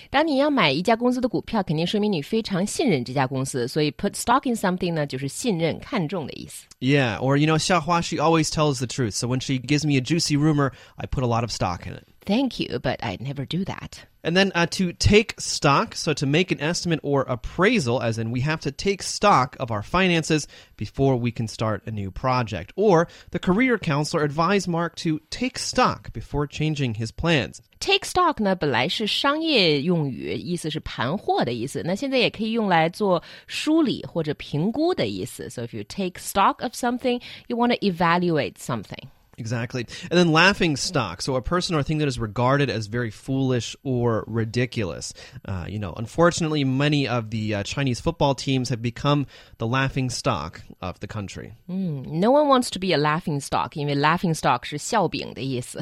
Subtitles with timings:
[0.09, 6.65] 当你要买一家公司的股票，肯定说明你非常信任 这家公司，所以 put stock in something 呢，就是信任、看重的意思。
[6.79, 9.11] Yeah, or you know, Xiaohua, she always tells the truth.
[9.11, 11.93] So when she gives me a juicy rumor, I put a lot of stock in
[11.93, 12.03] it.
[12.27, 14.05] Thank you, but I'd never do that.
[14.23, 18.31] And then uh, to take stock, so to make an estimate or appraisal, as in
[18.31, 22.71] we have to take stock of our finances before we can start a new project.
[22.77, 27.61] Or the career counselor advised Mark to take stock before changing his plans.
[27.81, 31.81] Take stock 呢，本来是商业用语，意思是盘货的意思。
[31.83, 35.49] 那现在也可以用来做梳理或者评估的意思。
[35.49, 39.09] So if you take stock of something, you want to evaluate something.
[39.37, 39.87] Exactly.
[40.11, 41.19] And then laughing stock.
[41.19, 45.11] So a person or thing that is regarded as very foolish or ridiculous.
[45.43, 49.25] Uh, you know, unfortunately, many of the uh, Chinese football teams have become
[49.57, 51.55] the laughing stock of the country.
[51.67, 55.79] No one wants to be a laughing stock，因为 laughing stock 是笑柄的意思。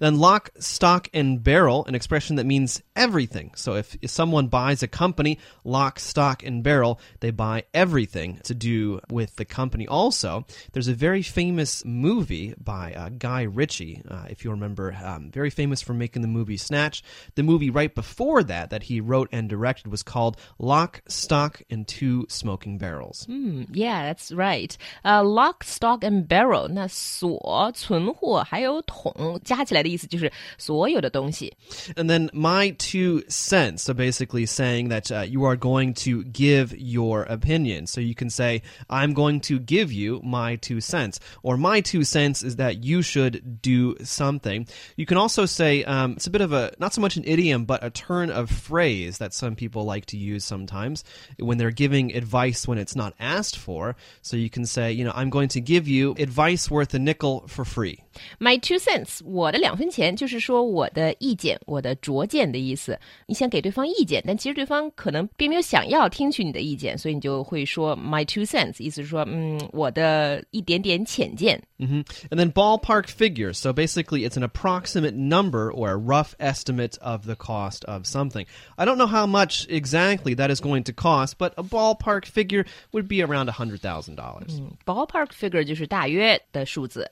[0.00, 3.50] Then lock, stock, and barrel, an expression that means everything.
[3.56, 8.54] So if, if someone buys a company, lock, stock, and barrel, they buy everything to
[8.54, 9.86] do with the company.
[9.86, 15.30] Also, there's a very famous movie by uh, Guy Ritchie, uh, if you remember, um,
[15.30, 17.02] very famous for making the movie Snatch.
[17.34, 21.86] The movie right before that, that he wrote and directed, was called Lock, Stock, and
[21.86, 23.26] Two Smoking Barrels.
[23.72, 24.76] Yeah, that's right.
[25.02, 31.52] 呃、l o c k stock and barrel，那锁、存货还有桶加起来的意思就是所有的东西。
[31.96, 33.82] And then my two cents.
[33.82, 37.86] So basically saying that uh, you are going to give your opinion.
[37.86, 41.18] So you can say, I'm going to give you my two cents.
[41.42, 44.66] Or my two cents is that you should do something.
[44.96, 47.64] You can also say, um, it's a bit of a, not so much an idiom,
[47.64, 51.04] but a turn of phrase that some people like to use sometimes
[51.38, 53.96] when they're giving advice when it's not asked for.
[54.22, 57.44] So you can say, you know, I'm going to give you advice worth a nickel
[57.48, 58.02] for free.
[58.38, 62.98] My two cents，我的两分钱，就是说我的意见、我的拙见的意思。
[63.26, 71.60] 你想给对方意见，但其实对方可能并没有想要听取你的意见，所以你就会说 my two cents，意思是说，嗯，我的一点点浅见。
[71.78, 73.58] hmm And then ballpark figures.
[73.58, 78.46] So basically, it's an approximate number or a rough estimate of the cost of something.
[78.76, 82.64] I don't know how much exactly that is going to cost, but a ballpark figure
[82.92, 84.16] would be around $100,000.
[84.16, 87.10] dollars Ballpark figure 就是大约的数字。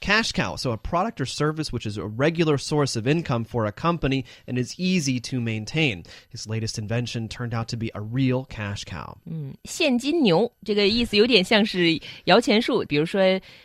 [0.00, 0.56] Cash cow.
[0.56, 4.24] So a product or service which is a regular source of income for a company
[4.46, 6.04] and is easy to maintain.
[6.30, 9.16] His latest invention turned out to be a real cash cow.
[9.64, 13.20] 现金牛这个意思有点像是摇钱树，比如说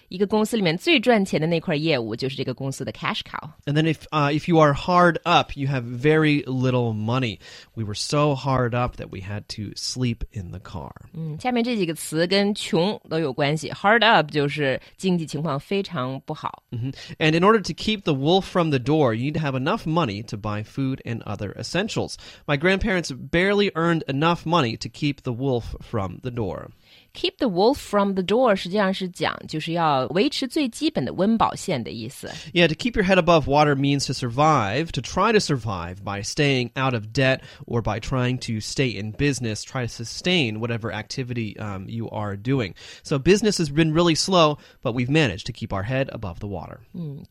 [0.09, 3.49] 一个公司里面最赚 钱的那块业务就是这个公司的 cash cow。
[3.65, 7.39] And then if uh, if you are hard up, you have very little money.
[7.75, 10.91] We were so hard up that we had to sleep in the car.
[11.13, 13.69] 嗯，下面这几个词跟穷都有关系。
[13.71, 16.63] Hard up 就是经济情况非常不好。
[16.71, 16.93] Mhm.
[17.17, 19.85] And in order to keep the wolf from the door, you need to have enough
[19.85, 22.15] money to buy food and other essentials.
[22.45, 26.71] My grandparents barely earned enough money to keep the wolf from the door.
[27.13, 32.29] Keep the wolf from the door 实际上是讲就是要维持最基本的温饱线的意思。
[32.53, 36.21] Yeah, to keep your head above water means to survive, to try to survive by
[36.21, 40.91] staying out of debt or by trying to stay in business, try to sustain whatever
[40.91, 42.75] activity um, you are doing.
[43.01, 46.47] So business has been really slow, but we've managed to keep our head above the
[46.47, 46.81] water.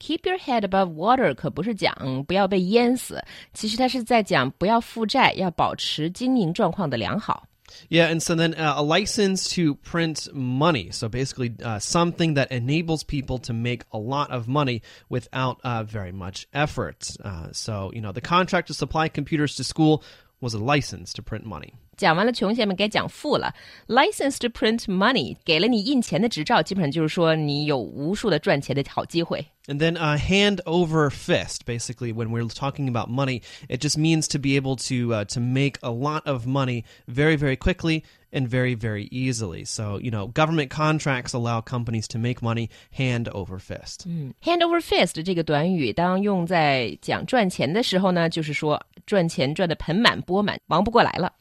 [0.00, 3.22] Keep your head above water 可不是讲不要被淹死，
[3.54, 7.44] 其实它是在讲不要负债，要保持经营状况的良好。
[7.89, 10.91] Yeah, and so then uh, a license to print money.
[10.91, 15.83] So basically, uh, something that enables people to make a lot of money without uh,
[15.83, 17.09] very much effort.
[17.23, 20.03] Uh, so, you know, the contract to supply computers to school
[20.42, 21.72] was a license to print money.
[21.96, 23.52] 讲完了穷，下面该讲富了。
[23.88, 29.44] License to print money 给了你印钱的执照，基本上就是说你有无数的赚钱的好机会。
[29.66, 31.66] And then uh, hand over fist.
[31.66, 35.40] Basically, when we're talking about money, it just means to be able to uh, to
[35.40, 39.64] make a lot of money very very quickly and very, very easily.
[39.64, 44.06] So, you know, government contracts allow companies to make money hand over fist.
[44.40, 51.32] Hand over fist 这个短语，当用在讲赚钱的时候呢，就是说 赚钱赚得盆满钵满，忙不过来了。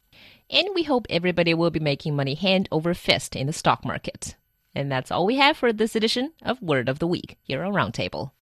[0.50, 4.36] And we hope everybody will be making money hand over fist in the stock market.
[4.74, 7.74] And that's all we have for this edition of Word of the Week here on
[7.74, 8.32] Roundtable.